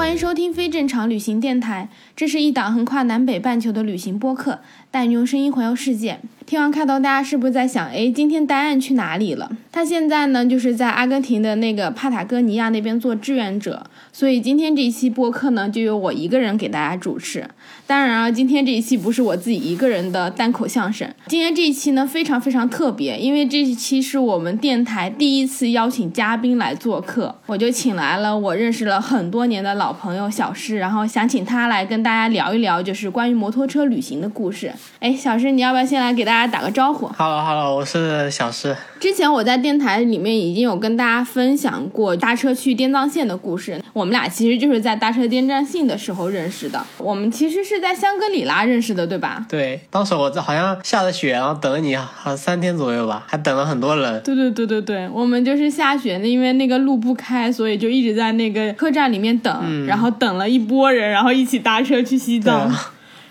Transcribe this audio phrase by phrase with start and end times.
[0.00, 1.90] 欢迎收听非正常旅行电台。
[2.16, 6.20] 这是一档横跨南北半球的旅行播客，带你用声音环游世界。
[6.50, 9.52] 听完开头，大家是不是在想，哎，今天答案去哪里了？
[9.70, 17.48] 他现在呢，就是在阿根廷的那个帕塔哥尼亚那边做志愿者，所以今天这一期播客呢，就由我一个人给大家主持。
[17.86, 34.72] 当然啊，今天这一期不是我自己一个人的单口相声，今天这一期呢非常非常特别，因为这一期是我们电台第一次邀请嘉宾来做客，我就请来了我认识了很多年的老朋友小诗，然后想请他来跟大家聊一聊，就是关于摩托车旅行的故事。
[34.98, 38.76] 哎，小诗，你要不要先来给大家打个招呼？Hello Hello，我是小诗。
[38.98, 46.84] 之前我在电台里面已经有跟大家分享过搭车去滇藏线的故事，我们俩其实就是在搭车滇藏线的时候认识的。
[46.98, 49.46] 我们其实是在香格里拉认识的，对吧？
[49.48, 54.20] 对，当时我这好像下着雪，然后等了你好像三天左右吧，还等了很多人。
[54.22, 62.70] 对对对对对，我们就是下雪，因为那个路不开，所以就一直在那个客栈里面等，然后等了一波人，然后一起搭车去西藏。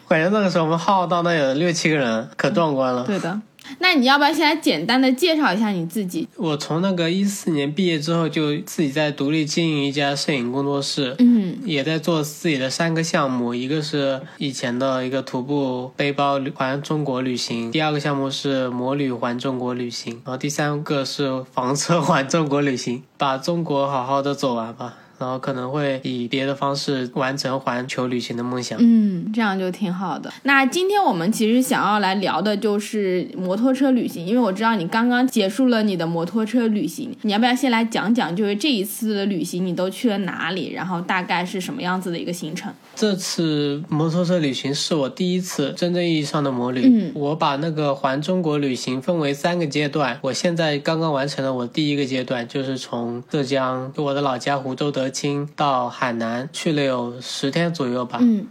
[0.10, 3.06] 感觉那个时候我们浩浩荡荡有六七个人，可壮观了。
[3.06, 3.40] 对的，
[3.78, 6.28] 那你要不要先来简单的介绍一下你自己？
[6.36, 24.98] 我从那个一四年毕业之后，就自己在独立经营一家摄影工作室，嗯也在做自己的三个项目，一个是以前的一个徒步背包环中国旅行，第二个项目是摩旅环中国旅行，然后第三个是房车环中国旅行，把中国好好的走完吧。
[25.20, 28.80] 然后可能会以别的方式完成环球旅行的梦想。
[28.82, 30.32] 嗯，这样就挺好的。
[30.44, 42.74] 那今天我们其实想要来聊的就是摩托车旅行，因为我知道你刚刚结束了你的摩托车旅行，你要不要先来讲讲，就是这一次的旅行你都去了哪里，然后大概是什么样子的一个行程？
[42.96, 46.82] 这次摩托车旅行是我第一次真正意义上的摩旅。
[46.86, 58.20] 嗯我把那个环中国旅行分为三个阶段，我现在刚刚完成了我第一个阶段，就是从浙江就我的老家湖州德清到海南，去了有十天左右吧。
[58.22, 58.48] 嗯，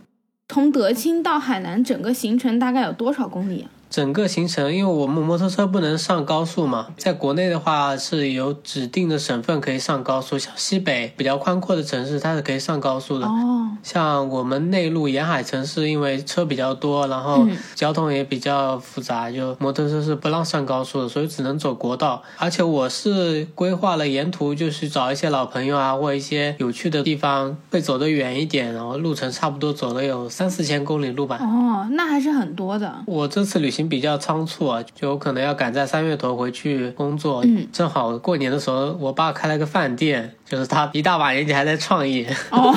[0.49, 3.71] 从德清到海南整个行程大概有多少公里啊？
[3.91, 13.27] 整个行程，因为我们摩托车不能上高速嘛，在国内的话是有指定的省份可以上高速，像西北比较宽阔的城市它是可以上高速的。
[13.27, 22.23] 哦，像我们内陆沿海城市，因为车比较多，然后嗯交通也比较复杂，就摩托车是不让上高速的，所以只能走国道。
[22.37, 31.39] 而且我是规划了沿途就是找一些老朋友啊，或一些有趣的地方，会走得远一点，然后路程差不多走了有三四千公里路吧。
[31.41, 33.03] 哦，那还是很多的。
[33.07, 37.45] 我这次旅行比较仓促啊，就有可能要赶在三月头回去工作。
[37.45, 42.27] 嗯正好过年的时候，我爸开了个饭店，就是他一大把年纪还在创业。
[42.51, 42.75] 哦，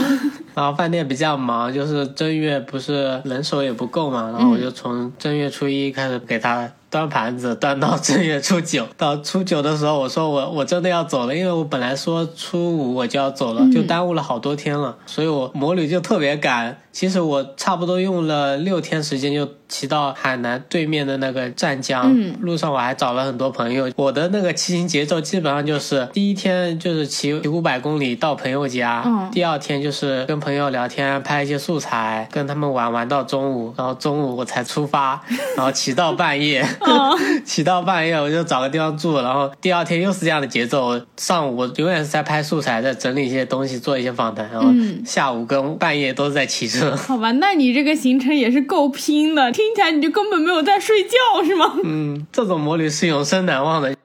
[0.54, 8.86] 然后饭店比较忙，就是正月不是人手也不够嘛，然后我就从正月初一开始给他端盘子，端到正月初九。
[8.98, 16.78] 到初九的时候，我说我我真的要走了，因为我本来说初五我就要走了，就耽误了好多天了，所以我魔女就特别赶。
[16.92, 23.90] 其实我差不多用了六天时间就骑到海南对面的那个湛江，嗯路上我还找了很多朋友。
[23.96, 35.22] 我的那个骑行节奏基本上就是第一天就是骑五百公里到朋友家，嗯第二天就是跟朋友聊天，拍一些素材，跟他们玩玩到中午，然后中午我才出发，
[35.56, 41.00] 然后骑到半夜，哦 骑到半夜我就找个地方住，然后第二天又是这样的节奏。
[41.16, 46.81] 上午我永远是在拍素材，在整理一些东西，做一些访谈，然后嗯下午跟半夜都是在骑车。
[46.98, 51.78] 好吧，那你这个行程也是够拼的，听起来你就根本没有在睡觉，是吗？
[51.84, 53.96] 嗯，这种魔旅是永生难忘的。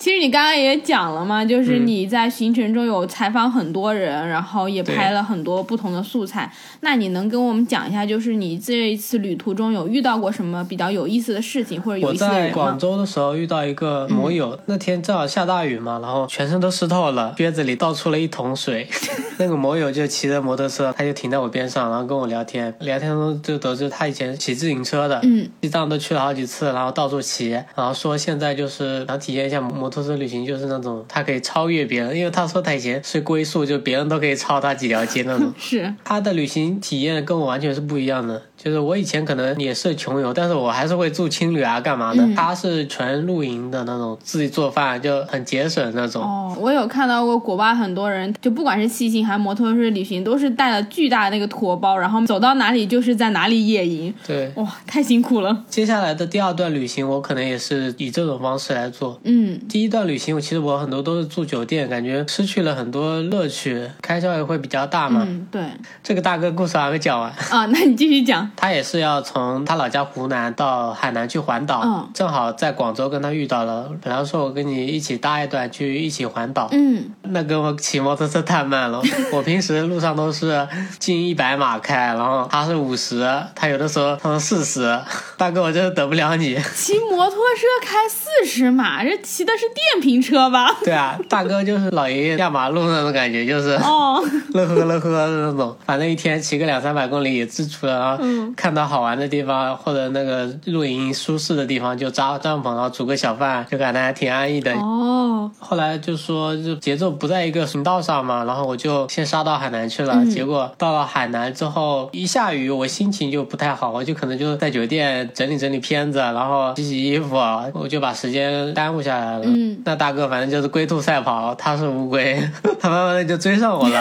[0.00, 6.50] 其实你刚刚也讲了嘛，就是嗯你在行程中有采访很多人，然后也拍了很多不同的素材。
[6.80, 12.54] 那你能跟我们讲一下，就是你这一次旅途中有遇到过什么比较有意思的事情，或者有我意思的在人吗？
[12.54, 18.88] 广州的时候遇到一个摩友，那天正好下大雨嘛，然后全身都湿透了，靴子里倒出了一桶水。
[19.36, 22.74] 那个摩友就骑着摩托车，他就停在我边上，然后跟我聊天。
[22.80, 35.52] 聊天中就得知他以前骑自行车的，嗯，西藏都去了好几次，然后到处骑，然后说现在就是想体验一下摩托车旅行就是那种他可以超越别人，因为他说他以前是龟宿，就别人都可以超他几条街那种。
[35.58, 38.42] 是，他的旅行体验跟我完全是不一样的。
[38.62, 42.22] 就是我以前可能也是穷游，但是我还是会住青旅啊，干嘛的？
[42.22, 46.22] 嗯他是纯露营的那种，自己做饭就很节省那种。
[46.22, 54.12] 哦，我有看到过国外很多人，就不管是骑行还是摩托车旅行，都是带了巨大的那个驮包，然后走到哪里就是在哪里野营。
[54.26, 55.64] 对，哇，太辛苦了。
[55.68, 59.18] 接下来的第二段旅行，我可能也是以这种方式来做。
[59.24, 65.24] 嗯，第一段旅行，我其实我很多都是住酒店，感觉失去了很多乐趣，开销也会比较大嘛。
[65.26, 65.62] 嗯，对。
[66.02, 68.49] 这个大哥故事还没讲完，啊，那你继续讲。
[68.56, 73.90] 他也是要从他老家湖南到海南去环岛，嗯正好在广州跟他遇到了。
[74.02, 79.00] 本来说我跟你一起搭一段去一起环岛，嗯，那跟我骑摩托车太慢了，
[79.32, 80.66] 我平时路上都是
[80.98, 84.98] 近一百码开，然后他是五十，他有的时候他说四十，
[85.36, 86.58] 大哥我真的等不了你。
[86.74, 90.74] 骑摩托车开四十码，这骑的是电瓶车吧？
[90.84, 97.98] 对啊，大哥就是老爷爷压马路那种感觉，就是哦，乐呵乐呵的那种，反正一天骑个两三百公里也知足了。
[98.00, 104.72] 然后嗯看到好玩的地方或者那个露营舒适的地方就扎帐篷，然后煮个小饭，就感觉还挺安逸的。
[104.74, 110.14] 哦，后来就说就节奏不在一个频道上嘛，然后我就先杀到海南去了。
[110.14, 117.36] 嗯结果到了海南之后，一下雨我心情就不太好，我就可能就在酒店整理整理片子，然后洗洗衣服，
[117.74, 119.44] 我就把时间耽误下来了。
[119.46, 122.40] 嗯那大哥反正就是龟兔赛跑，他是乌龟，
[122.78, 124.00] 他慢慢的就追上我了。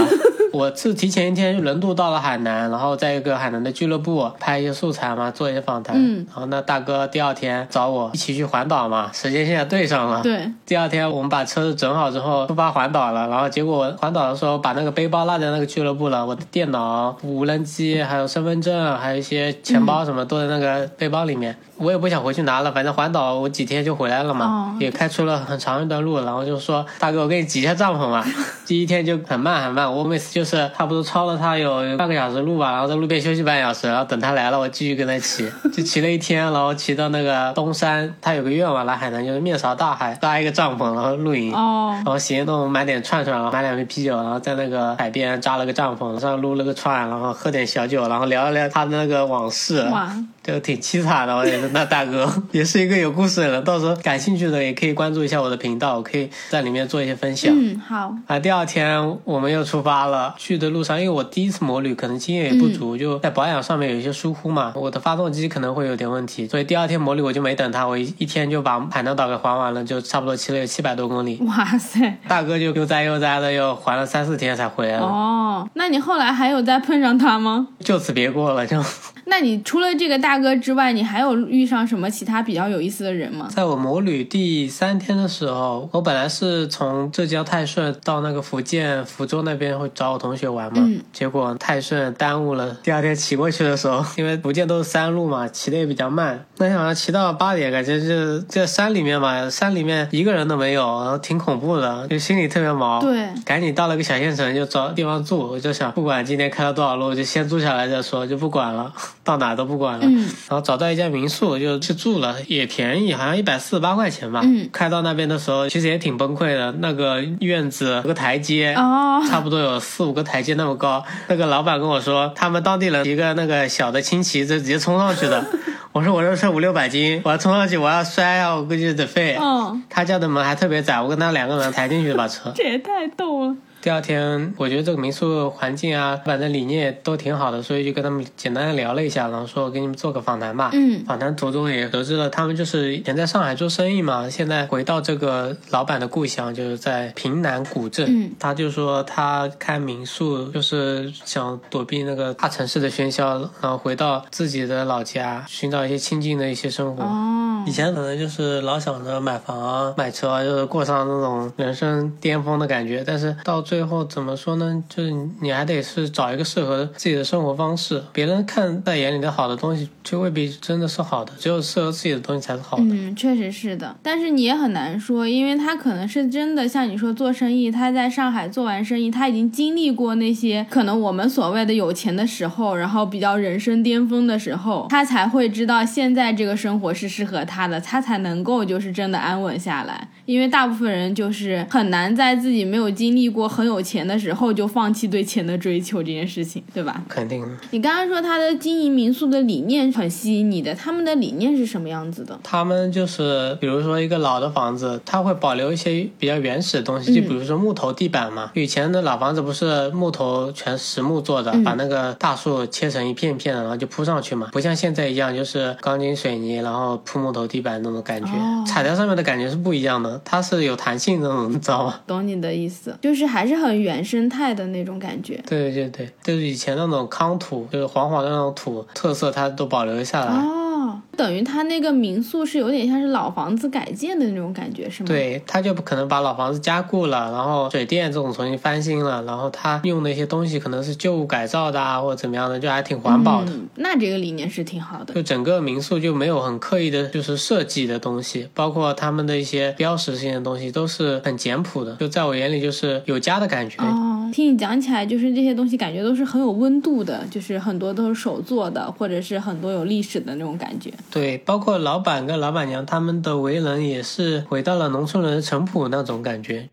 [0.52, 5.96] 我是提前一天轮渡到了海南，然后在一个海南的俱乐部拍一些素材嘛，做一些访谈。
[5.98, 10.22] 嗯然后那大哥第二天找我一起去环岛嘛，时间现在对上了。
[10.22, 21.56] 对，第二天我们把车子整好之后出发环岛了，然后结果环岛的时候把那个背包落在那个俱乐部了，我的电脑、无人机还有身份证，还有一些钱包什么都在那个背包里面。
[21.80, 24.76] 我也不想回去拿了，反正环岛我几天就回来了嘛，哦。
[24.80, 28.26] 也开出了很长一段路，然后就说大哥我给你挤一下帐篷吧。
[28.66, 41.54] 第一天就很慢很慢，我每次就是差不多超了他有半个小时路吧，然后在路边休息半小时，然后等他来了我继续跟他骑， 就骑了一天，然后骑到那个东山，他有个愿望来海南就是面朝大海，搭一个帐篷然后露营。
[41.54, 41.92] 哦。
[41.96, 50.10] 然，后行动买点串串，然后买两瓶啤酒，然后在那个海边扎了个帐篷，上撸了个串，然后喝点小酒，然后聊一聊他的那个往事，哇，
[50.52, 51.36] 就挺凄惨的。
[51.36, 57.54] 我觉得那大哥也是一个有故事的人，到时候感兴趣的也可以关注一下我的频道，我可以在里面做一些分享。
[57.56, 60.36] 嗯，好，啊，第二天我们又出发了。
[60.38, 71.38] 去的路上，因为我第一次摩旅，可能经验也不足，就在保养上面有一些疏忽嘛，我的发动机可能会有点问题，所以第二天摩旅我就没等他，我一一天就把海南岛给环完了，就差不多骑了有七百多公里。
[71.44, 77.68] 哇塞，大哥就悠哉悠哉的又环了三四天才回来了，哦，那你后来还有再碰上他吗？
[77.80, 78.66] 就此别过了。
[78.66, 78.82] 就
[79.26, 83.48] 那你除了这个大哥之外，你还有遇上什么其他比较有意思的人吗？
[83.50, 92.78] 在我摩旅第三天的时候，我本来是从浙江泰顺到那个福建福州那边会找我同学玩嘛，嗯结果泰顺耽误了。
[92.84, 96.46] 第二天骑过去的时候， 因为福建都是山路嘛，骑的也比较慢。
[96.58, 103.00] 那天晚上骑到八点，感觉就在山里面嘛，山里面一个人都没有，然后挺恐怖的，就心里特别毛。
[103.02, 105.40] 对，赶紧到了个小县城，就找地方住。
[105.40, 108.94] 我就想，不管今天开了多少路，就先住下来再说，就不管了，
[109.24, 110.06] 到哪都不管了。
[110.06, 114.42] 嗯然后找到一家民宿就去住了，也便宜，好像一百四十八块钱吧。
[114.44, 116.72] 嗯开到那边的时候，其实也挺崩溃的。
[116.80, 118.74] 那个院子有个台阶。
[118.76, 125.44] 哦，差不多有四五个台阶那么高，那个老板跟我说，他们当地人一个那个小的亲戚就直接冲上去的。
[125.92, 129.38] 我说我这车五六百斤，我要冲上去，我要摔啊，我估计得废。
[129.42, 132.52] 嗯，他家的门还特别窄，我跟他两个人抬进去的把车。
[132.56, 133.56] 这也太逗了。
[133.82, 140.70] 第二天，我觉得这个民宿环境啊，反正理念也都挺好的，所以就跟他们简单的聊了一下，然后说我给你们做个访谈吧。
[140.74, 148.06] 嗯访谈途中也得知了，他们就是以前在上海做生意嘛，现在回到这个老板的故乡，就是在平南古镇。
[148.10, 157.04] 嗯他就说他开民宿就是想躲避那个大城市的喧嚣，然后回到自己的老家，寻找一些清静的一些生活。
[157.04, 163.04] 哦以，前可能就是老想着买房啊、买车啊，就是过上那种人生巅峰的感觉。
[163.06, 164.84] 但是到最后怎么说呢？
[164.90, 168.04] 就是你还得是找一个适合自己的生活方式。
[168.12, 172.84] 别人看在眼里的好的东西，就未必真的是好的，只有适合自己的东西才是好的。
[172.86, 190.08] 嗯，确实是的，但是你也很难说，因为他可能是真的像你说做生意，他在上海做完生意，他已经经历过那些可能我们所谓的有钱的时候，然后比较人生巅峰的时候，他才会知道现在这个生活是适合他的，他才能够就是真的安稳下来。
[190.26, 197.04] 因为大部分人就是很难在自己没有经历过很很有钱的时候就放弃对钱的追求这件事情，对吧？
[197.10, 197.46] 肯定。
[197.72, 202.40] 你刚刚说他的经营民宿的理念很吸引你的，他们的理念是什么样子的？
[202.42, 208.50] 他们就是，比如说一个老的房子，它会保留一些比较原始的东西，就比如说木头地板嘛。
[208.56, 222.00] 以前的老房子不是木头全实木做的，把那个大树切成一片片的，然后就铺上去嘛，不像现在一样就是钢筋水泥，然后铺木头地板那种感觉，哦踩在上面的感觉是不一样的，它是有弹性的那种，你知道吗？
[222.08, 225.42] 懂你的意思，就是还是很原生态的那种感觉。
[225.48, 230.34] 对对对，就是以前那种康土，就是黄黄的那种土特色，它都保留下来。
[230.34, 230.69] 哦，
[231.16, 243.52] 等于他那个民宿是有点像是老房子改建的那种感觉，是吗？，对，他就不可能把老房子加固了，然后水电这种重新翻新了，然后他用的一些东西可能是旧物改造的啊，或者怎么样的，就还挺环保的。
[243.52, 245.14] 嗯，那这个理念是挺好的。
[245.14, 253.78] 就整个民宿就没有很刻意的，就是设计的东西，包括他们的一些标识性的东西都是很简朴的，就在我眼里就是有家的感觉。
[253.84, 260.94] 哦，听你讲起来，就是这些东西感觉都是很有温度的，就是很多都是手做的，或者是很多有历史的那种感觉。
[261.12, 266.70] 对，包括老板跟老板娘他们的为人也是回到了农村人的淳朴那种感觉。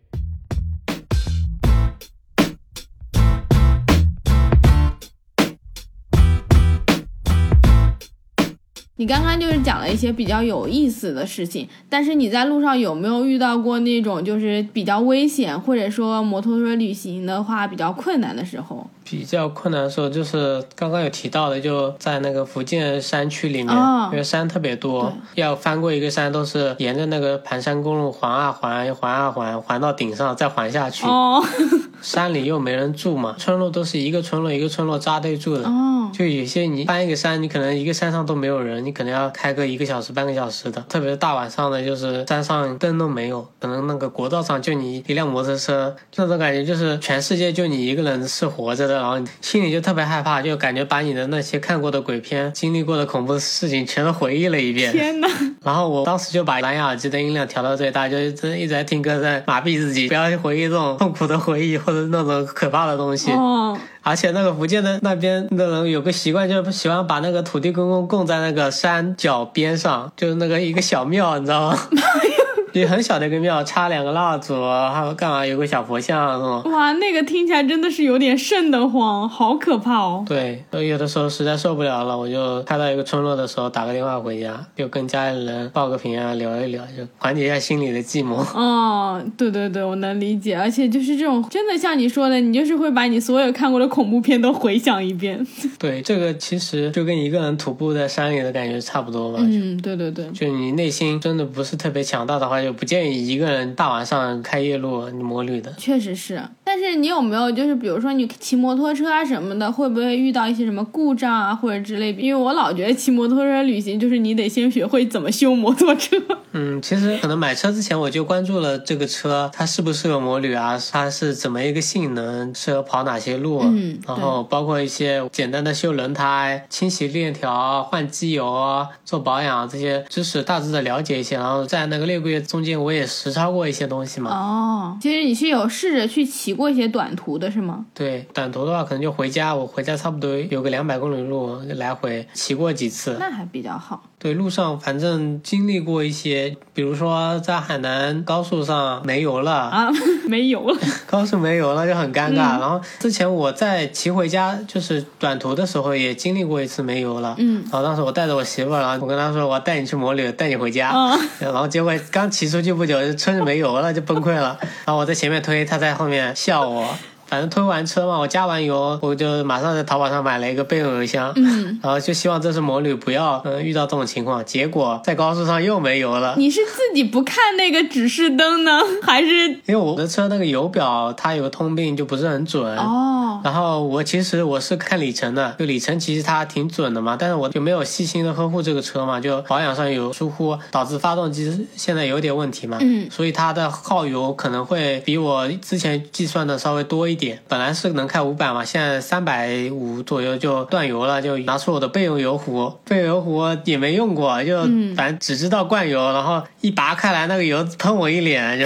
[8.97, 18.87] 你刚刚就是讲了一些比较有意思的事情，但是你在路上有没有遇到过那种就是比较危险，或者说摩托车旅行的话比较困难的时候？
[19.09, 31.05] 比较困难的时候，就是刚刚有提到的，就在那个福建山区里面，哦因为山特别多，要翻过一个山，都是沿着那个盘山公路环啊环，环啊环，环到顶上，再环下去。
[31.05, 31.41] 哦
[31.99, 35.67] 山里又没人住嘛，村落都是一个村落一个村落扎堆住的。
[35.67, 40.79] 哦，就有些你翻一个山，你可能一个山上都没有人，你可能要开个一个小时、半个小时的。
[40.87, 54.91] 特别是大晚上的，就是山上灯都没有，可能那个国道上就你一辆摩托车，就那种感觉就是全世界就你一个人是活着的，然后心里就特别害怕，就感觉把你的那些看过的鬼片、经历过的恐怖事情全都回忆了一遍。
[54.91, 55.27] 天哪！
[55.63, 63.31] 然后我当时就把蓝牙耳机的音量调到最大，就真一直在听歌，在麻痹自己，不要去回忆这种痛苦的回忆或者那种可怕的东西。
[63.31, 71.77] 哦，而且那个福建的那边的人有个习惯，就是喜欢把那个土地公公供在那个山脚边上，就是那个一个小庙，你知道吗？
[72.77, 74.53] 一个很小的一个庙，插两个蜡烛，
[74.93, 75.45] 还有干嘛？
[75.45, 76.71] 有个小佛像那种。
[76.71, 80.23] 哇，那个听起来真的是有点瘆得慌，好可怕哦。
[80.27, 88.37] 对，所以有的时候实在受不了了，我就开到一个村落的时候打个电话回家，就跟家里人报个平安，聊一聊，就缓解一下心里的寂寞。
[88.57, 95.45] 哦，对对对，我能理解，而且就是这种真的像你说的，你就是会把你所有看过的恐怖片都回想一遍。
[95.79, 99.39] 对，这个其实就跟一个人徒步在山里的感觉差不多吧。
[99.41, 105.73] 嗯，对对对，就你内心真的不是特别强大的话，就不建议一个人大晚上开夜路摩旅的。
[105.77, 106.41] 确实是。
[106.65, 112.11] 但是你有没有就是比如说你骑摩托车啊什么的，会不会遇到一些什么故障啊或者之类？
[112.13, 116.17] 因为我老觉得骑摩托车旅行就是你得先学会怎么修摩托车。
[116.51, 134.31] 嗯，其实可能买车之前我就关注了这个车，它适不适合摩旅啊，它是怎么一个性能，适合跑哪些路，嗯然后包括一些简单的修轮胎、清洗链条、换机油啊、做保养这些知识大致的了解一些，然后在那个六个月中间我也实操过一些东西嘛。
[134.31, 137.85] 哦，其实你是有试着去骑过一些短途的是吗？
[137.93, 143.17] 对，短途的话可能就回家，我回家差不多有个两百公里路来回骑过几次。
[143.19, 144.01] 那还比较好。
[144.19, 149.89] 对，路上反正经历过一些，比如说在海南高速上没油了，啊，
[150.27, 150.77] 没油了。
[151.05, 152.59] 高速没油了就很尴尬。
[152.59, 164.57] 然后之前我在骑回家就是短途的时候也经历过一次没油了，嗯，然后当时我带着我媳妇儿，然后我跟她说我要带你去摩旅，带你回家，嗯然后结果刚骑出去不久就，车子没油了，就崩溃了。
[164.85, 166.87] 然后我在前面推，她在后面笑我。
[167.27, 174.43] 反正推完车嘛，我加完油，我就马上在淘宝上买了一个备用油箱，嗯，然后就希望这次摩旅不要嗯遇到这种情况。
[174.45, 182.77] 结果在高速上又没油了，你是自己不看那个指示灯呢， 还是因为我的车那个油表它有个通病，就不是很准。
[182.77, 183.41] 哦？
[183.43, 192.77] 然后我其实我是看里程的，就里程其实它挺准的嘛，但是我就没有细心的呵护这个车嘛，就保养上有疏忽，导致发动机现在有点问题嘛。
[192.81, 197.39] 嗯所以它的耗油可能会比我之前计算的稍微多一点。
[197.49, 208.65] 本来是能开五百嘛，现在三百五左右就断油了，就拿出我的备用油壶，备用油壶也没用过，就嗯反正只知道灌油，然后一拔开来那个油喷我一脸就。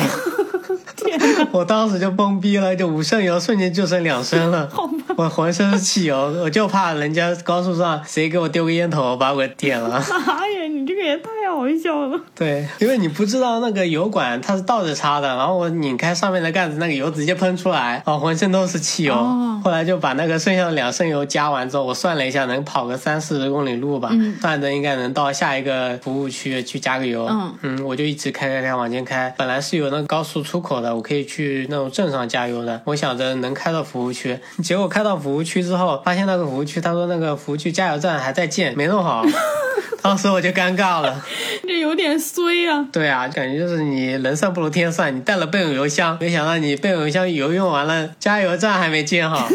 [1.52, 4.70] 我当时就懵逼了，就五升油瞬间就剩两升了，
[5.18, 10.02] 我浑身是汽油，我就怕人家高速上谁给我丢个烟头把我点了。
[10.10, 12.20] 妈呀，你这个也也太好笑了。
[12.34, 19.14] 对，因为你不知道那个油管它是倒着插的，然后我拧开上面的盖子，那个油直接喷出来，哦浑身都是汽油。
[19.14, 27.30] 哦后来就把那个剩下的两升油加完之后，我算了一下，能跑个三四十公里路吧，嗯算着应该能到下一个服务区去加个油。
[27.62, 39.24] 嗯我就一直开开开往前开，本来是有那个高速出口的，我可以去那种镇上加油的，我想着能开到服务区，结果开到服务区之后，发现那个服务区，他说那个服务区加油站还在建，没弄好。
[40.02, 41.24] 当时我就尴尬了，
[41.66, 42.86] 这有点衰啊。
[42.92, 49.48] 对啊，感觉就是你人算不如天算，你带了备用油箱，没想到你备用油箱油用完了，加油站还没建好。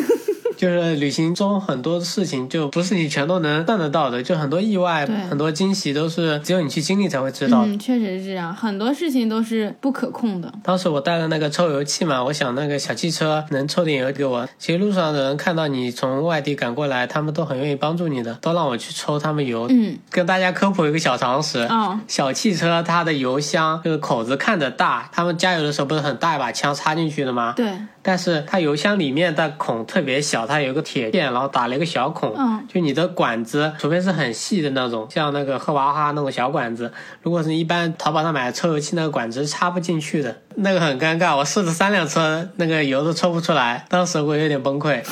[0.57, 7.69] 就是旅行中很多事情就不是你全都能算得到的，就很多意外、很多惊喜都是只有你去经历才会知道的。
[7.69, 10.53] 嗯，确实是这样，很多事情都是不可控的。
[10.63, 14.49] 当时我带了那个抽油器嘛，我想那个小汽车能抽点油给我。
[14.59, 19.67] 其实路上的人看到你从外地赶过来，他们都很愿意帮助你的，都让我去抽他们油。
[19.71, 27.53] 嗯，跟大家科普一个小常识，哦小汽车它的油箱就是口子看着大，他们加油的时候不是很大一把枪插进去的吗？
[27.57, 27.73] 对，
[28.03, 32.33] 但是它油箱里面的孔特别小，它有一个铁片，然后打了一个小孔。
[32.37, 41.37] 嗯就你的管子，除非是很细的那种，像那个喝娃哈那种小管子，如果是一般淘宝上买的抽油器，那个管子插不进去的，那个很尴尬。
[41.37, 45.03] 我试了三辆车，那个油都抽不出来，当时我有点崩溃。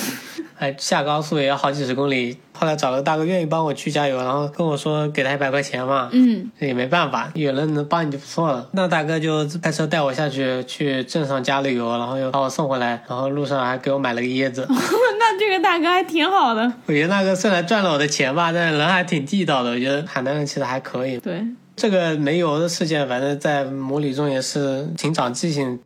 [0.64, 8.66] 哎，下高速也要好几十公里，后来找了个大哥愿意帮我去加油，然后跟我说给他一百块钱嘛，嗯，也没办法，有人能帮你就不错了。
[8.72, 14.66] 那大哥就开车带我下去，去镇上加了油，然后又把我送回来，然后路上还给我买了个椰子。
[14.72, 16.72] 那这个大哥还挺好的。
[16.86, 19.72] 我觉得大哥虽然赚了我的钱吧，但是人还挺地道的。
[19.72, 21.18] 我觉得海南人其实还可以。
[21.18, 21.44] 对，
[21.76, 25.78] 这个没油的事件，反正在母旅中也是挺长记性。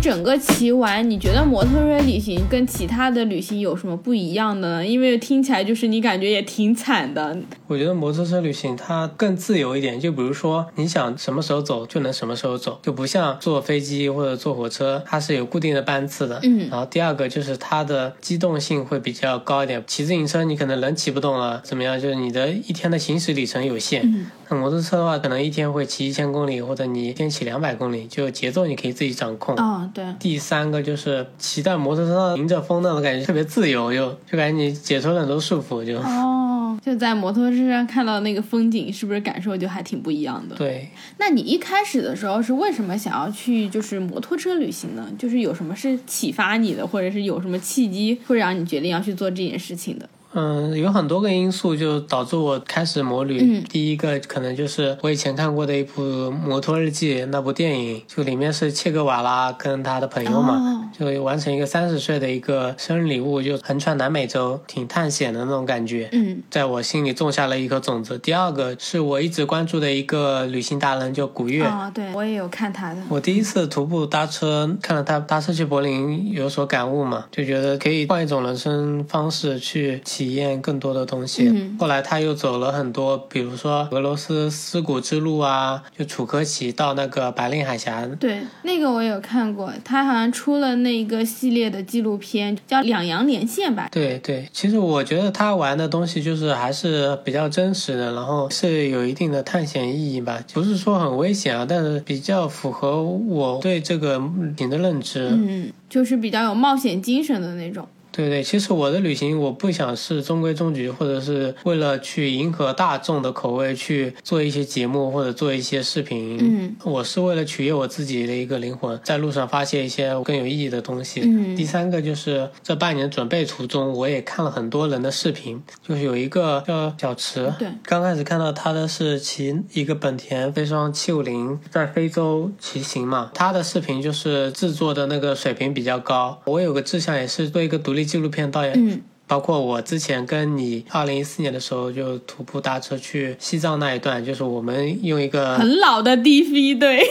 [0.00, 4.86] 整个骑完，你觉得摩托车旅行跟其他的旅行有什么不一样的呢？
[4.86, 7.36] 因为听起来就是你感觉也挺惨的。
[7.66, 16.40] 我觉得摩托车旅行它更自由一点，就比如说你想什么时候走就能什么时候走，就不像坐飞机或者坐火车，它是有固定的班次的。
[16.44, 19.84] 嗯然后第二个就是它的机动性会比较高一点。
[19.86, 22.00] 骑自行车你可能人骑不动了，怎么样？
[22.00, 24.02] 就是你的一天的行驶里程有限。
[24.04, 29.54] 嗯那摩托车的话，可能一天会骑一千公里，或者你一天骑两百公里，就节奏你可以自己掌控。
[29.56, 40.56] 哦，对，第三个就是骑在摩托车上迎着风那种感觉特别自由，就就感觉你解除了很多束缚，就哦，就在摩托车上看到那个风景，是不是感受就还挺不一样的？
[40.56, 40.88] 对。
[41.18, 45.06] 那你一开始的时候是为什么想要去就是摩托车旅行呢？
[45.18, 50.08] 就是有什么是启发你的，或者是有什么契机会让你决定要去做这件事情的？
[50.32, 53.40] 嗯，有很多个因素就导致我开始摩旅。
[53.40, 66.08] 嗯第一个可能就是我以前看过的一部《摩托日记》那部电影，就里面是切格瓦拉跟他的朋友嘛，哦就完成一个三十岁的一个生日礼物，就横穿南美洲，挺探险的那种感觉。
[66.12, 68.18] 嗯在我心里种下了一颗种子。
[68.18, 71.64] 第二个是我一直关注的一个旅行达人，叫古月。
[71.64, 73.00] 哦，对我也有看他的。
[73.08, 81.48] 我第一次徒步搭车，看了他搭车去柏林，有所感悟嘛，就觉得可以换一种人生方式去体验更多的东西。
[81.48, 88.06] 嗯后来他又走了很多，比如说俄罗斯丝古之路啊，就楚科奇到那个白令海峡。
[88.18, 93.88] 对，那个我有看过，他好像出了那个系列的纪录片，叫《两洋连线》吧？
[93.90, 105.30] 对对，其实我觉得他玩的东西就是还是比较真实的，然后是有一定的探险意义吧，不是说很危险啊，但是比较符合我对这个旅行的认知。
[105.30, 107.88] 嗯，就是比较有冒险精神的那种。
[108.12, 116.38] 对对，其实我的旅行我不想是中规中矩，或者是为了去迎合大众的口味去做一些节目或者做一些视频。
[116.40, 121.20] 嗯，我是为了取悦我自己的一个灵魂，在路上发现一些更有意义的东西。
[121.24, 136.40] 嗯第三个就是这半年准备途中，我也看了很多人的视频，就是有一个叫小池，对刚开始看到他的是骑一个本田飞双七五零在非洲骑行嘛，他的视频就是制作的那个水平比较高。
[136.44, 139.02] 我有个志向也是做一个独立纪录片导演，嗯。
[139.26, 147.06] 包括我之前跟你二零一四年的时候就徒步搭车去西藏那一段，就是我们用一个很老的 DV，对，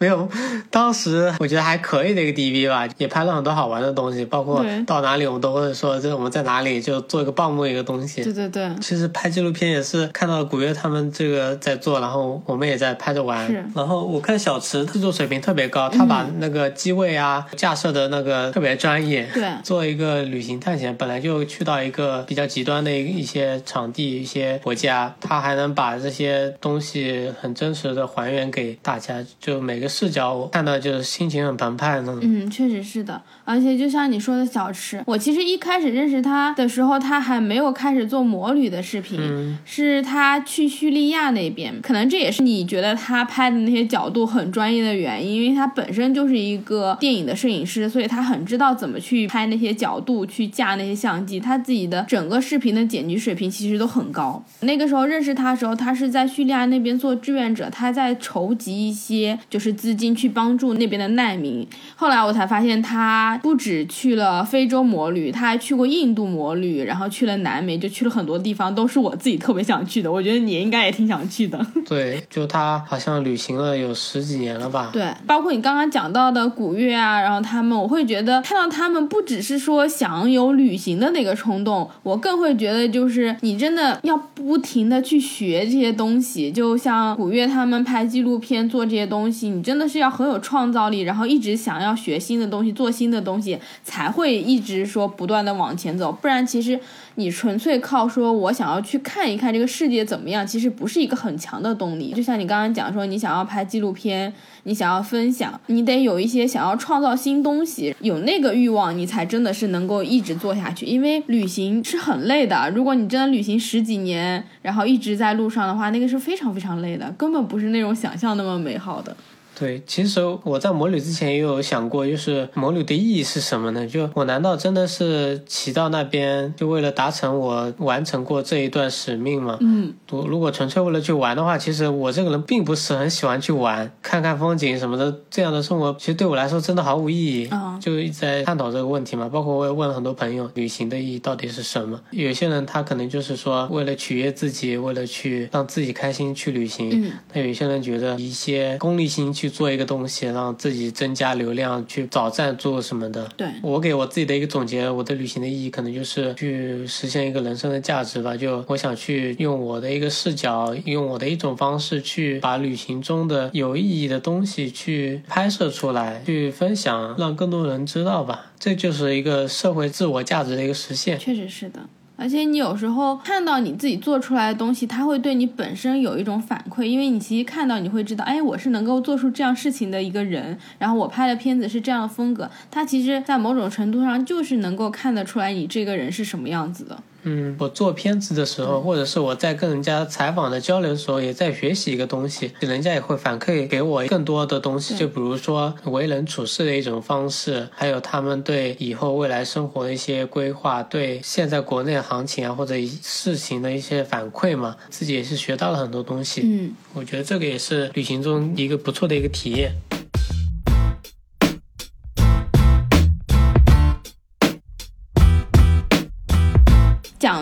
[0.00, 0.26] 没有，
[0.70, 8.24] 当时我觉得还可以的一个 DV 吧，也拍了很多好玩的东西，包括到哪里我们都会说这我们在哪里就做一个报幕一个东西。
[8.24, 13.62] 对对对，其实拍纪录片也是看到古月他们这个在做，然后我们也在拍着玩是。
[13.74, 19.28] 然后我看小池制作水平特别高，他把那个机位啊、架设的那个特别专业。
[19.34, 32.20] 对做一个旅行探险，本来就去到一个比较极端的一些场地、一些国家，他还能把这些东西很真实的还原给大家，就每个视角，我看到就是心情很澎湃那种。
[32.22, 54.42] 嗯，确实是的，而且就像你说的小池，我其实一开始认识他的时候，他还没有开始做魔女的视频，嗯是他去叙利亚那边，可能这也是你觉得他拍的那些角度很专业的原因，因为他本身就是一个电影的摄影师，所以他很知道怎么去拍那些角度，去架那些相机，他自己的整个视频的剪辑水平其实都很高。
[54.60, 61.66] 那个时候认识他的时候，他是在叙利亚那边做志愿者，他在筹集一些就是资金去帮助那边的难民。
[61.96, 70.12] 后来我才发现，他不止去了非洲摩旅，他还去过印度摩旅，然后去了南美，就去了很多地方，都是我自己特别想去的。
[70.12, 71.58] 我觉得你应该也挺想去的。
[71.88, 74.90] 对，就他好像旅行了有十几年了吧？
[74.92, 96.80] 对，包括你刚刚讲到的古月啊，然后他们，我会觉得看到他们不只是说想有旅行的那个冲动，我更会觉得就是你真的要不停的去学这些东西，就像古月他们拍纪录片做这些东西，你真的是要很有创造力，然后一直想要学新的东西，做新的东西，才会一直说不断的往前走，不然其实
[97.14, 102.12] 你纯粹靠说我想要去看一看这个世界怎么样，其实不是一个很强的动力。
[102.12, 110.84] 就像你刚刚讲说，你想要拍纪录片，你想要分享，你得有一些想要创造新东西，有那个欲望，你才真的是能够一直做下去。
[110.84, 119.16] 因为旅行是很累的，如果你真的旅行十几年，然后一直在路上的话，那个是非常非常累的，根本不是那种想象那么美好的。
[119.60, 123.86] 对，其实我在魔旅之前也有想过，就是魔旅的意义是什么呢？
[123.86, 129.58] 就我难道真的是骑到那边就为了达成我完成过这一段使命吗？
[129.60, 137.46] 嗯，我如果纯粹为了去玩的话，其实我这个人并不是很喜欢去玩，看看风景什么的，这样的生活其实对我来说真的毫无意义。
[137.48, 142.00] 啊就一直在探讨这个问题嘛，包括我也问了很多朋友，旅行的意义到底是什么？
[142.10, 146.90] 有些人他可能就是说，为了取悦自己，为了去让自己开心去旅行。
[146.92, 153.28] 嗯，那有些人觉得一些功利心去做一个东西，让自己增加流量，去找赞助什么的。
[153.36, 158.36] 对，我给我自己的一个总结，我的旅行的意义可能就是去实现一个人生的价值吧。
[158.36, 168.52] 就我想去用我的一个视角，用我的一种方式去把旅行中的有意义的东西去拍摄出来，去分享，让更多人知道吧。
[168.58, 171.18] 这就是一个社会自我价值的一个实现。
[171.18, 171.80] 确实是的。
[172.20, 187.02] 而且你有时候看到你自己做出来的东西，它会对你本身有一种反馈，因为你其实看到你会知道，哎，我是能够做出这样事情的一个人，然后我拍的片子是这样的风格，它其实在某种程度上就是能够看得出来你这个人是什么样子的。
[187.22, 206.42] 嗯，我做片子的时候，或者是我在跟人家采访的交流的时候，也在学习一个东西，人家也会反馈给我更多的东西，就比如说为人处事的一种方式，还有他们对以后未来生活的一些规划，对现在国内行情啊或者事情的一些反馈嘛，自己也是学到了很多东西。
[206.44, 209.72] 嗯，我觉得这个也是旅行中一个不错的一个体验。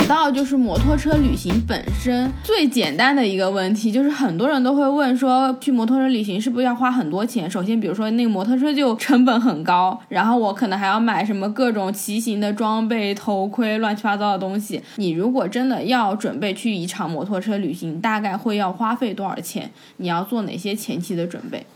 [0.09, 7.49] 到就是摩托车旅行本身最简单的一个问题，就是很多人都会问说，去摩托车旅行是不是要花很多钱？
[7.51, 14.83] 首先，比如说那个摩托车就成本很高，然后我可能还要买什么各种骑行的装备、头盔、乱七八糟的东西。
[14.97, 19.71] 你如果真的要准备去一场摩托车旅行，大概会要花费多少钱？
[19.99, 21.67] 你要做哪些前期的准备？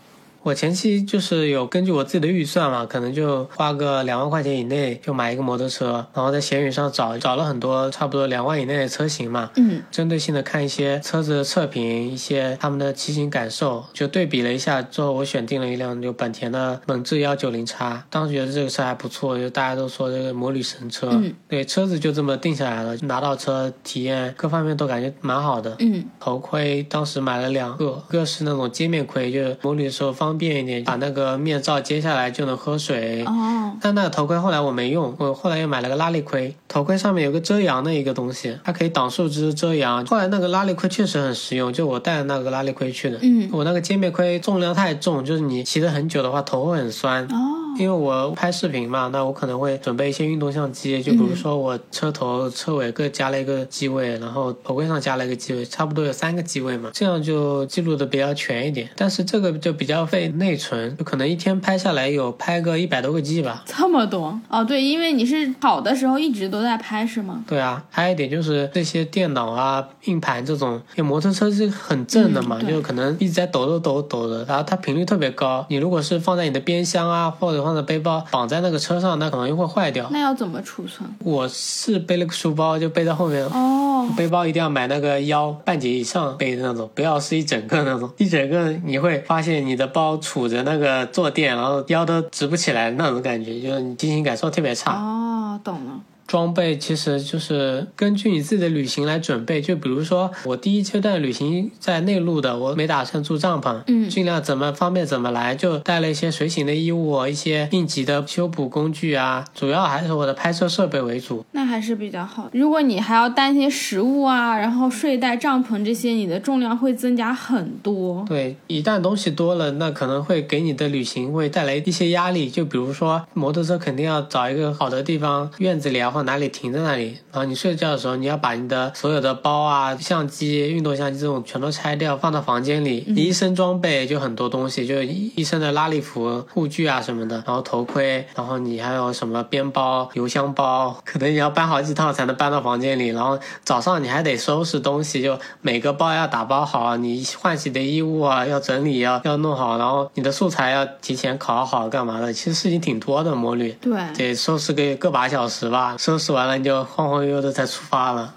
[0.43, 21.33] 我前期就是有根据我自己的预算嘛，可能就花个两万块钱以内就买一个摩托车，然后在闲鱼上找找了很多差不多两万以内的车型嘛，嗯，针对性的看一些车子的测评，一些他们的骑行感受，就对比了一下之后，我选定了一辆就本田的猛志幺九零叉，当时觉得这个车还不错，就大家都说这个摩旅神车，嗯。
[21.47, 26.03] 对，车子就这么定下来了，拿到车体验各方面都感觉蛮好的，嗯。
[26.19, 33.23] 头盔当时买了两个，一个是那种接面盔，就是摩旅的时候方便一点，把那个面罩揭下来就能喝水。
[33.25, 40.05] 哦，但那个头盔后来我没用，我后来又买了个拉力盔，头盔上面有个遮阳的一个东西，它可以挡树枝遮阳。
[40.05, 43.19] 后来那个拉力盔确实很实用，就我带的那个拉力盔去的。
[43.21, 47.23] 嗯我那个肩面盔重量太重，就是你骑得很久的话头会很酸。
[47.25, 58.89] 哦，因为我拍视频嘛，那我可能会准备一些运动相机，就比如说我车头、车尾各加了一个机位，然后头盔上加了一个机位，差不多有三个机位嘛，这样就记录的比较全一点。
[58.95, 63.63] 但是这个就比较费内存，就可能一天拍下来有拍个一百多个 G 吧。
[63.65, 67.43] 这么多哦，对，因为你是跑的时候一直都在拍是吗？
[67.47, 75.65] 对啊，还有一点就是这些电脑啊、硬盘这种，因为摩托车是很正的嘛，嗯就可能一直在抖抖抖抖的，然后它频率特别高。
[75.69, 80.07] 你如果是放在你的边箱啊，或者放在背包绑在那个车上，那可能又会坏掉。
[80.11, 81.09] 那要怎么储存？
[81.19, 83.43] 我是背了个书包，就背在后面。
[83.45, 94.93] 哦，哦，背包一定要买那个腰半截以上背的那种，不要是一整个那种，一整个你会发现你的包杵着那个坐垫，然后腰都直不起来那种感觉，就是你骑行感受特别差。
[94.93, 95.99] 哦，懂了。
[96.27, 111.45] 装备其实就是根据你自己的旅行来准备，就比如说我第一阶段旅行在内陆的，我没打算住帐篷，嗯尽量怎么方便怎么来，就带了一些随行的衣物，一些应急的修补工具啊，主要还是我的拍摄设备为主。
[111.51, 112.49] 那还是比较好。
[112.53, 118.25] 如果你还要担心食物啊，然后睡袋、帐篷这些，你的重量会增加很多。
[118.27, 122.49] 对，一旦东西多了，那可能会给你的旅行会带来一些压力。
[122.49, 127.17] 就比如说，摩托车肯定要找一个好的地方，院子里啊或哪里停在哪里。
[127.31, 133.03] 然后你睡觉的时候，你要把你的所有的包啊、相机、运动相机这种全都拆掉，放到房间里。
[133.07, 143.09] 你一身装备就很多东西，就一一身的拉力服、护具啊什么的，然后头盔，然后你还有什么边包、油箱包，可能你要搬好几趟才能搬到房间里。
[143.09, 153.33] 然后早上你还得收拾东西，就每个包要打包好，你换洗的衣物啊要整理要要弄好，然后你的素材要提前烤好干嘛的，其实事情挺多的。
[153.33, 158.33] 摩旅对，得收拾个个把小时吧，收拾完了你就晃晃悠悠的再出发了。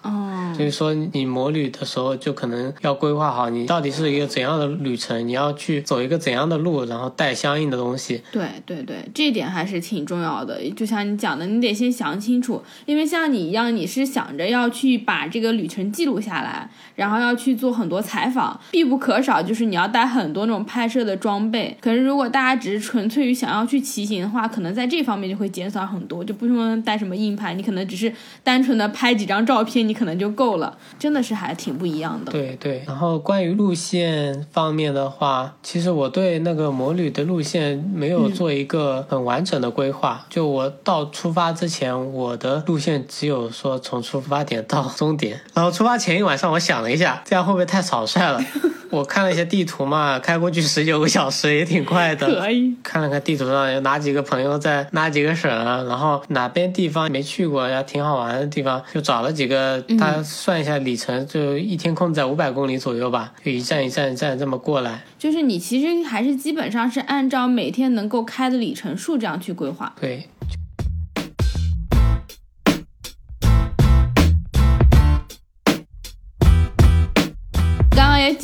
[0.56, 8.22] 所以说，你摩旅的时候就可能要规划好，你到底是一个怎样的旅程，你要去走一个怎样的路，然后带相应的东西。
[8.32, 10.58] 对对对，这一点还是挺重要的。
[10.70, 21.76] 就像你讲的，你得先想清楚，因为像你一样，你是想着要去把这个旅程记录下来，然后要去做很多采访，必不可少就是你要带很多那种拍摄的装备。
[21.80, 32.30] 可是如果大家只是纯粹于想要去骑行的话，可能在这方面就会减少很多，就不用带什么硬盘，你可能只是单纯的拍几张照片，你可能就够了，真的是还挺不一样的。
[32.30, 40.24] 对对，然后关于路线方面的话，其实我对那个魔旅的路线没有做一个很完整的规划。
[40.30, 45.40] 就我到出发之前，我的路线只有说从出发点到 终点。
[45.52, 48.40] 然后出发前一晚上，我想了一下，这样会不会太草率了？
[48.88, 52.26] 我看了一下地图嘛，开过去十九个小时也挺快的。
[52.40, 65.02] 可以，看了看地图上有哪几个朋友在哪几个省啊，然后哪边地方没去过呀，挺好玩的地方，就找了几个，他算一下里程，就一天控制在五百公里左右吧，就一站一站一站这么过来。
[65.18, 69.94] 就是你其实还是基本上是按照每天能够开的里程数这样去规划。
[69.98, 70.28] 对，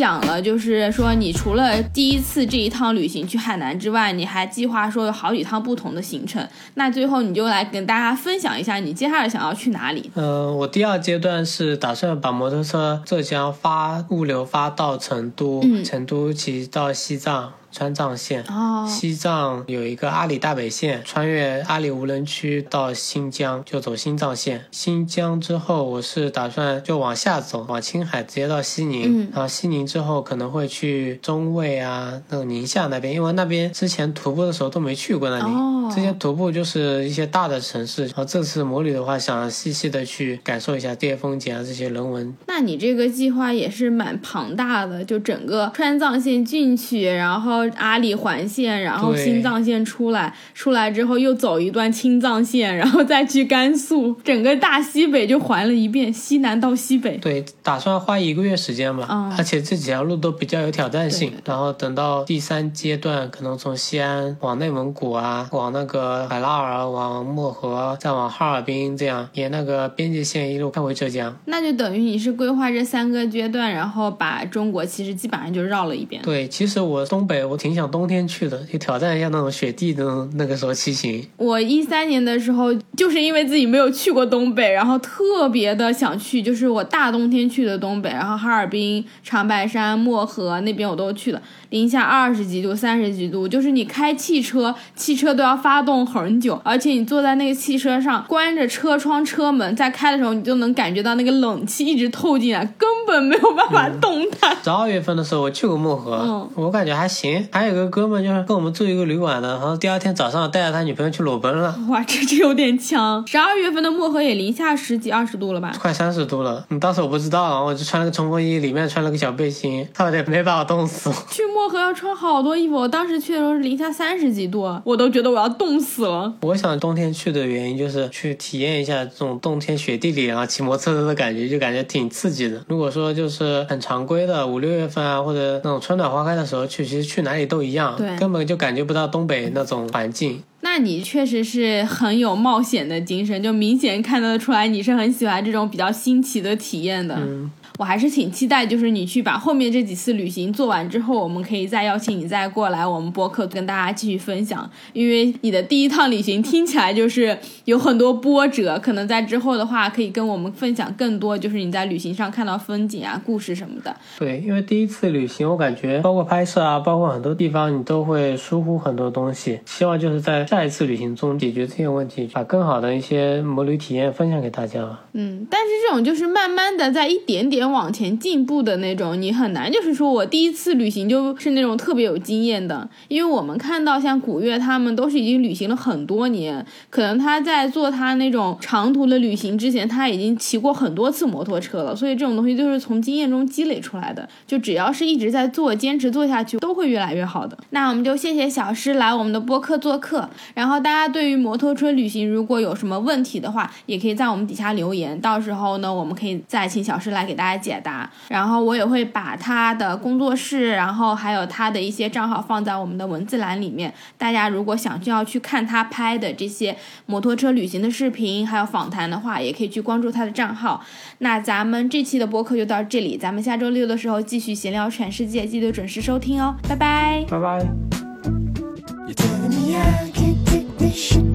[0.03, 6.45] 讲了，就是说你除了第一次这一趟旅行去海南之外，你还计划说有好几趟不同的行程。
[6.75, 10.11] 那最后你就来跟大家分享一下你接下来想要去哪里。
[10.15, 17.53] 嗯、我第二阶段是打算把摩托车浙江发物流发到成都，嗯成都骑到西藏。
[17.73, 24.67] 川藏线，哦，西藏有一个阿里大北线，穿越阿里无人区到新疆，就走新藏线。
[24.71, 35.53] 新疆之后，我是打算就往下走，往青海直接到西宁，嗯然后西宁之后可能会去中卫啊，那个宁夏那边，因为那边之前徒步的时候都没去过那里。
[35.53, 42.35] 哦之前徒步就是一些大的城市，然后这次摩旅的话，想细细的去感受一下这些风景啊，这些人文。
[42.47, 57.17] 那你这个计划也是蛮庞大的，就整个川藏线进去，然后阿里环线，然后对新藏线出来，出来之后又走一段青藏线，然后再去甘肃，整个大西北就环了一遍，西南到西北。
[57.19, 61.33] 对，打算花一个月时间嘛，嗯而且这几条路都比较有挑战性。
[61.45, 71.37] 然后等到第三阶段，可能从西安往内蒙古啊，往那个海拉尔，往漠河，再往哈尔滨，这样沿那个边界线一路开回浙江。
[71.47, 76.23] 那就等于你是规划这三个阶段，然后把中国其实基本上就绕了一遍。
[76.23, 81.23] 对，其实我东北我挺想冬天去的，去挑战一下那种雪地的那种那个时候骑行。
[81.37, 104.57] 我一三年的时候，就是因为自己没有去过东北，然后特别的想去，就是我大冬天去的东北，然后哈尔滨、长白山、漠河那边我都去了，零下二十几度、三十几度，就是你开汽车，汽车都要发动很久，而且你坐在那个汽车上，关着车窗、车门，在开的时候，你就能感觉到那个冷气一直透进来，根本没有办法动弹。
[104.65, 107.42] 十二月份的时候我去过漠河，嗯我感觉还行。
[107.51, 111.77] 还有个哥们就是跟我们住一个旅馆的，然后第二天早上带着他女朋友去裸奔了。
[111.89, 113.27] 哇，这这有点强！
[113.27, 115.73] 十二月份的漠河也零下十几二十度了吧？
[115.81, 121.11] 快三十度了，嗯，当时我不知道，然后我就穿了个冲锋衣，里面穿了个小背心，差点没把我冻死。
[121.31, 126.33] 去漠河要穿好多衣服，我当时去的时候是零下三十几度，我都觉得我要冻死了。
[126.43, 132.63] 我想冬天去的原因就是去体验一下这种冬天雪地里然后骑摩托车的感觉，就感觉挺刺激的。
[132.69, 140.43] 如果说就是很常规的五六月份啊，或者那种春暖花开的时候去，其实去哪哪里都一样，对根本就感觉不到东北那种环境。
[140.61, 147.17] 那你确实是很有冒险的精神，就明显看得出来你是很喜欢这种比较新奇的体验的。
[147.19, 147.51] 嗯，
[147.83, 154.71] 我还是挺期待，就是你去把后面这几次旅行做完之后，我们可以再邀请你再过来我们播客跟大家继续分享。
[154.93, 163.93] 因为你的第一趟旅行听起来就是有很多波折，可能在之后的话可以跟我们分享更多，就是你在旅行上看到风景啊、故事什么的。
[164.17, 169.59] 对，因为第一次旅行，我感觉包括拍摄啊，包括很多地方，你都会疏忽很多东西。
[169.67, 174.81] 希望就是在下一次旅行中解决这些问题，把更好的一些摩旅体验分享给大家。
[175.15, 197.57] 嗯，但是这种就是慢慢的在一点点往前进步的那种，你很难就是说我第一次旅行就是那种特别有经验的，因为我们看到像古月他们都是已经旅行了很多年，可能他在做他那种长途的旅行之前，他已经骑过很多次摩托车了，所以这种东西就是从经验中积累出来的，就只要是一直在做，坚持做下去，都会越来越好的。
[197.71, 208.11] 那我们就谢谢小诗来我们的播客做客，然后大家对于摩托车旅行如果有什么问题的话，也可以在我们底下留言，到时候呢，我们可以再请小诗来给大家解答。
[208.29, 213.95] 然后我也会把他的工作室，然后还有他的一些账号放在我们的文字栏里面。
[214.19, 220.85] 大家如果想要去看他拍的这些摩托车旅行的视频，还有访谈的话，也可以去关注他的账号。
[221.19, 227.25] 那咱们这期的播客就到这里，咱们下周六的时候继续闲聊全世界，记得准时收听哦，拜拜。
[227.29, 227.65] 拜拜。